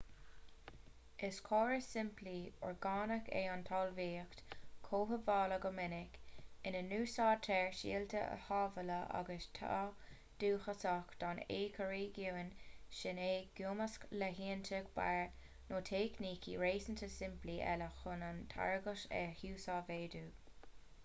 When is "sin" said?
13.01-13.23